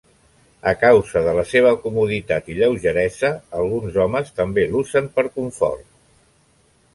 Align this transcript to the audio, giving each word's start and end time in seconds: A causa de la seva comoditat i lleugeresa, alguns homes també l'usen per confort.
A 0.69 0.71
causa 0.83 1.19
de 1.27 1.35
la 1.39 1.43
seva 1.49 1.73
comoditat 1.83 2.49
i 2.53 2.57
lleugeresa, 2.61 3.31
alguns 3.65 4.01
homes 4.05 4.33
també 4.41 4.65
l'usen 4.73 5.13
per 5.19 5.27
confort. 5.39 5.87